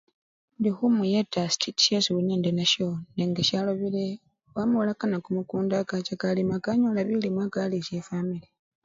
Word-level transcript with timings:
Indi 0.57 0.69
khumuyeta 0.75 1.41
sititi 1.51 1.85
nisyo 1.93 2.13
li 2.27 2.33
nenasyo 2.41 2.89
nenga 3.15 3.41
syalobile 3.47 4.05
wamulakana 4.55 5.17
kumukunda 5.23 5.77
kacha 5.89 6.15
kalima 6.21 6.55
kanyola 6.65 6.99
bilimwa 7.07 7.45
kalisya 7.53 7.95
efwamili. 8.01 8.47